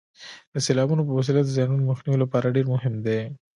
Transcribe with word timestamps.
د 0.53 0.55
سیلابونو 0.65 1.01
په 1.07 1.13
وسیله 1.17 1.41
د 1.43 1.49
زیانونو 1.55 1.87
مخنیوي 1.91 2.17
لپاره 2.23 2.53
ډېر 2.55 2.65
مهم 2.73 2.93
دي. 3.05 3.19